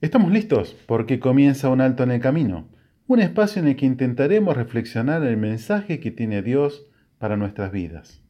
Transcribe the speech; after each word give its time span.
Estamos 0.00 0.30
listos 0.30 0.76
porque 0.86 1.18
comienza 1.18 1.70
un 1.70 1.80
alto 1.80 2.04
en 2.04 2.12
el 2.12 2.20
camino, 2.20 2.68
un 3.08 3.18
espacio 3.18 3.60
en 3.60 3.66
el 3.66 3.74
que 3.74 3.86
intentaremos 3.86 4.56
reflexionar 4.56 5.24
el 5.24 5.36
mensaje 5.36 5.98
que 5.98 6.12
tiene 6.12 6.40
Dios 6.40 6.86
para 7.18 7.36
nuestras 7.36 7.72
vidas. 7.72 8.22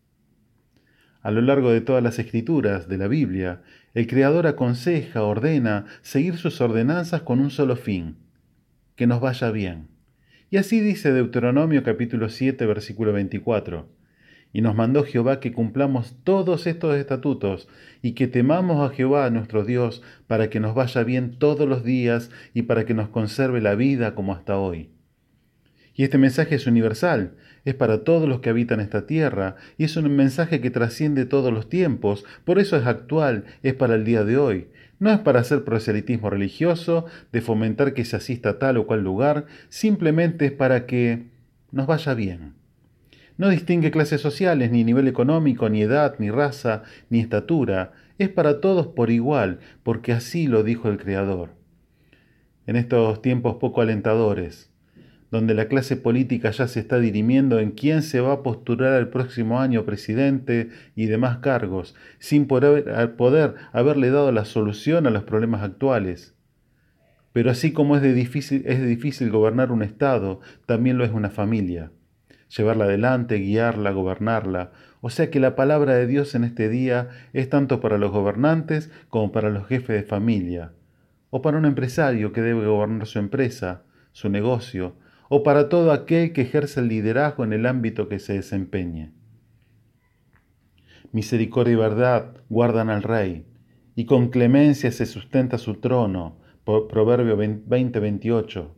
A 1.21 1.31
lo 1.31 1.43
largo 1.43 1.71
de 1.71 1.83
todas 1.83 2.03
las 2.03 2.19
escrituras 2.19 2.89
de 2.89 2.97
la 2.97 3.07
Biblia, 3.07 3.61
el 3.93 4.07
Creador 4.07 4.47
aconseja, 4.47 5.23
ordena 5.23 5.85
seguir 6.01 6.39
sus 6.39 6.59
ordenanzas 6.63 7.21
con 7.21 7.39
un 7.39 7.51
solo 7.51 7.77
fin, 7.77 8.17
que 8.97 9.07
nos 9.07 9.21
vaya 9.21 9.51
bien. 9.51 9.89
Y 10.49 10.57
así 10.57 10.81
dice 10.81 11.13
Deuteronomio 11.13 11.83
capítulo 11.83 12.31
7 12.31 12.65
versículo 12.65 13.13
24. 13.13 13.98
Y 14.53 14.63
nos 14.63 14.75
mandó 14.75 15.05
Jehová 15.05 15.41
que 15.41 15.53
cumplamos 15.53 16.17
todos 16.25 16.67
estos 16.67 16.97
estatutos 16.97 17.69
y 18.03 18.13
que 18.13 18.29
temamos 18.29 18.89
a 18.89 18.95
Jehová 18.95 19.29
nuestro 19.31 19.65
Dios 19.65 20.03
para 20.27 20.51
que 20.51 20.61
nos 20.61 20.75
vaya 20.75 21.03
bien 21.05 21.39
todos 21.39 21.69
los 21.69 21.85
días 21.85 22.31
y 22.55 22.63
para 22.63 22.87
que 22.87 22.95
nos 22.95 23.09
conserve 23.09 23.61
la 23.61 23.75
vida 23.75 24.15
como 24.15 24.33
hasta 24.33 24.59
hoy. 24.59 24.91
Y 25.99 26.05
este 26.05 26.17
mensaje 26.17 26.55
es 26.55 26.69
universal, 26.69 27.35
es 27.65 27.75
para 27.75 28.05
todos 28.05 28.29
los 28.29 28.39
que 28.39 28.51
habitan 28.51 28.79
esta 28.79 29.05
tierra, 29.05 29.57
y 29.77 29.83
es 29.83 29.97
un 29.97 30.15
mensaje 30.15 30.61
que 30.61 30.71
trasciende 30.71 31.27
todos 31.27 31.53
los 31.53 31.69
tiempos, 31.69 32.25
por 32.45 32.61
eso 32.61 32.77
es 32.77 32.87
actual, 32.87 33.47
es 33.65 33.75
para 33.75 33.97
el 33.97 34.05
día 34.05 34.23
de 34.23 34.39
hoy. 34.39 34.69
No 35.01 35.11
es 35.11 35.19
para 35.19 35.41
hacer 35.41 35.65
proselitismo 35.65 36.31
religioso, 36.31 37.07
de 37.33 37.41
fomentar 37.41 37.95
que 37.95 38.05
se 38.05 38.15
asista 38.15 38.51
a 38.51 38.59
tal 38.61 38.77
o 38.77 38.87
cual 38.87 39.03
lugar, 39.03 39.47
simplemente 39.71 40.47
es 40.47 40.53
para 40.53 40.87
que 40.87 41.27
nos 41.73 41.89
vaya 41.89 42.15
bien. 42.15 42.55
No 43.39 43.51
distingue 43.51 43.93
clases 43.93 44.21
sociales, 44.21 44.73
ni 44.73 44.83
nivel 44.83 45.07
económico, 45.07 45.69
ni 45.69 45.83
edad, 45.83 46.17
ni 46.19 46.29
raza, 46.29 46.83
ni 47.09 47.21
estatura. 47.21 47.93
Es 48.19 48.29
para 48.29 48.61
todos 48.61 48.89
por 48.89 49.11
igual, 49.11 49.61
porque 49.85 50.13
así 50.13 50.49
lo 50.49 50.65
dijo 50.65 50.89
el 50.89 50.99
Creador. 50.99 51.51
En 52.67 52.75
estos 52.75 53.23
tiempos 53.23 53.59
poco 53.61 53.81
alentadores, 53.81 54.73
donde 55.31 55.55
la 55.55 55.69
clase 55.69 55.95
política 55.97 56.51
ya 56.51 56.67
se 56.67 56.81
está 56.81 56.99
dirimiendo 56.99 57.61
en 57.61 57.71
quién 57.71 58.03
se 58.03 58.21
va 58.21 58.33
a 58.33 58.43
postular 58.43 58.95
el 58.95 59.07
próximo 59.07 59.61
año 59.61 59.85
presidente 59.85 60.71
y 60.97 61.07
demás 61.07 61.39
cargos, 61.39 61.95
sin 62.19 62.49
poder, 62.49 63.55
haberle 63.73 64.11
dado 64.11 64.33
la 64.33 64.47
solución 64.47 65.07
a 65.07 65.11
los 65.11 65.23
problemas 65.23 65.63
actuales. 65.63 66.35
Pero 67.33 67.53
así 67.53 67.73
como 67.73 67.95
es 67.95 68.03
de, 68.03 68.15
difícil, 68.15 68.65
es 68.67 68.85
difícil 68.85 69.31
gobernar 69.31 69.71
un 69.71 69.85
Estado, 69.85 70.41
también 70.67 70.99
lo 70.99 71.05
es 71.05 71.13
una 71.13 71.31
familia 71.31 71.93
llevarla 72.57 72.85
adelante, 72.85 73.37
guiarla, 73.37 73.91
gobernarla. 73.91 74.73
O 75.01 75.11
sea 75.11 75.31
que 75.31 75.41
la 75.41 75.55
palabra 75.55 75.95
de 75.95 76.07
Dios 76.07 76.35
en 76.35 76.45
este 76.45 76.69
día 76.69 77.09
es 77.33 77.49
tanto 77.49 77.81
para 77.81 77.99
los 77.99 78.11
gobernantes 78.11 78.91
como 79.09 79.33
para 79.33 79.51
los 79.51 79.67
jefes 79.67 80.01
de 80.01 80.03
familia, 80.03 80.73
o 81.31 81.43
para 81.43 81.59
un 81.59 81.67
empresario 81.67 82.33
que 82.33 82.43
debe 82.43 82.67
gobernar 82.67 83.07
su 83.07 83.19
empresa, 83.19 83.83
su 84.13 84.29
negocio, 84.29 84.97
o 85.29 85.43
para 85.43 85.69
todo 85.69 85.93
aquel 85.93 86.33
que 86.33 86.43
ejerce 86.43 86.81
el 86.81 86.89
liderazgo 86.89 87.45
en 87.45 87.53
el 87.53 87.67
ámbito 87.67 88.09
que 88.09 88.19
se 88.19 88.35
desempeñe. 88.35 89.13
Misericordia 91.13 91.75
y 91.75 91.77
verdad 91.77 92.35
guardan 92.49 92.91
al 92.91 93.03
rey, 93.03 93.47
y 93.95 94.05
con 94.07 94.29
clemencia 94.29 94.91
se 94.93 95.07
sustenta 95.07 95.59
su 95.59 95.77
trono. 95.77 96.39
Proverbio 96.65 97.37
20:28. 97.37 98.78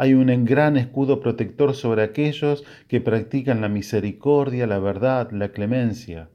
Hay 0.00 0.14
un 0.14 0.44
gran 0.44 0.76
escudo 0.76 1.18
protector 1.18 1.74
sobre 1.74 2.04
aquellos 2.04 2.62
que 2.86 3.00
practican 3.00 3.60
la 3.60 3.68
misericordia, 3.68 4.68
la 4.68 4.78
verdad, 4.78 5.32
la 5.32 5.48
clemencia. 5.48 6.28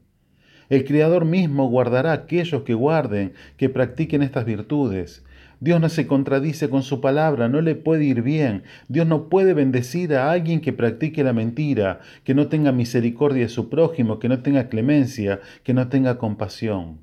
El 0.68 0.84
Creador 0.84 1.24
mismo 1.24 1.70
guardará 1.70 2.12
a 2.12 2.16
aquellos 2.16 2.64
que 2.64 2.74
guarden, 2.74 3.32
que 3.56 3.70
practiquen 3.70 4.22
estas 4.22 4.44
virtudes. 4.44 5.24
Dios 5.62 5.80
no 5.80 5.88
se 5.88 6.08
contradice 6.08 6.70
con 6.70 6.84
su 6.84 7.00
palabra, 7.00 7.48
no 7.48 7.62
le 7.62 7.76
puede 7.76 8.04
ir 8.04 8.22
bien. 8.22 8.64
Dios 8.90 9.08
no 9.08 9.30
puede 9.30 9.54
bendecir 9.54 10.14
a 10.14 10.30
alguien 10.30 10.60
que 10.60 10.74
practique 10.74 11.24
la 11.24 11.32
mentira, 11.32 12.02
que 12.26 12.36
no 12.36 12.48
tenga 12.48 12.74
misericordia 12.74 13.44
de 13.44 13.50
su 13.50 13.70
prójimo, 13.70 14.20
que 14.20 14.28
no 14.28 14.42
tenga 14.42 14.68
clemencia, 14.68 15.40
que 15.64 15.74
no 15.74 15.88
tenga 15.88 16.18
compasión. 16.18 16.98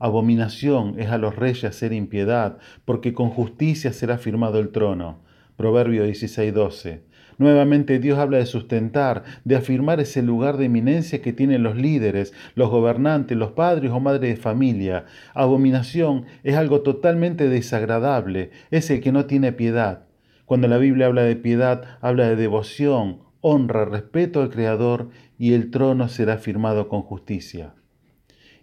Abominación 0.00 0.94
es 0.98 1.08
a 1.08 1.18
los 1.18 1.34
reyes 1.34 1.64
hacer 1.64 1.92
impiedad, 1.92 2.58
porque 2.84 3.12
con 3.12 3.30
justicia 3.30 3.92
será 3.92 4.16
firmado 4.18 4.60
el 4.60 4.70
trono. 4.70 5.18
Proverbio 5.56 6.04
16:12. 6.06 7.02
Nuevamente 7.38 7.98
Dios 7.98 8.18
habla 8.18 8.38
de 8.38 8.46
sustentar, 8.46 9.24
de 9.44 9.56
afirmar 9.56 9.98
ese 9.98 10.22
lugar 10.22 10.56
de 10.56 10.66
eminencia 10.66 11.20
que 11.20 11.32
tienen 11.32 11.64
los 11.64 11.76
líderes, 11.76 12.32
los 12.54 12.70
gobernantes, 12.70 13.36
los 13.36 13.52
padres 13.52 13.90
o 13.90 13.98
madres 13.98 14.30
de 14.30 14.36
familia. 14.36 15.06
Abominación 15.34 16.26
es 16.44 16.56
algo 16.56 16.82
totalmente 16.82 17.48
desagradable, 17.48 18.50
es 18.70 18.90
el 18.90 19.00
que 19.00 19.12
no 19.12 19.26
tiene 19.26 19.52
piedad. 19.52 20.06
Cuando 20.46 20.68
la 20.68 20.78
Biblia 20.78 21.06
habla 21.06 21.22
de 21.22 21.36
piedad, 21.36 21.98
habla 22.00 22.28
de 22.28 22.36
devoción, 22.36 23.18
honra, 23.40 23.84
respeto 23.84 24.42
al 24.42 24.50
Creador 24.50 25.10
y 25.38 25.54
el 25.54 25.70
trono 25.70 26.08
será 26.08 26.38
firmado 26.38 26.88
con 26.88 27.02
justicia. 27.02 27.74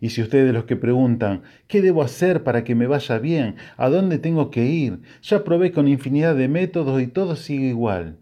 Y 0.01 0.09
si 0.09 0.21
ustedes 0.21 0.53
los 0.53 0.65
que 0.65 0.75
preguntan, 0.75 1.43
¿qué 1.67 1.81
debo 1.81 2.01
hacer 2.01 2.43
para 2.43 2.63
que 2.63 2.75
me 2.75 2.87
vaya 2.87 3.17
bien? 3.19 3.55
¿A 3.77 3.89
dónde 3.89 4.19
tengo 4.19 4.51
que 4.51 4.65
ir? 4.65 4.99
Ya 5.21 5.43
probé 5.43 5.71
con 5.71 5.87
infinidad 5.87 6.35
de 6.35 6.47
métodos 6.47 7.01
y 7.01 7.07
todo 7.07 7.35
sigue 7.35 7.67
igual. 7.67 8.17